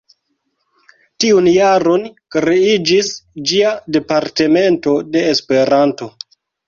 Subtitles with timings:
[1.25, 3.11] Tiun jaron kreiĝis
[3.51, 6.09] ĝia Departemento de Esperanto.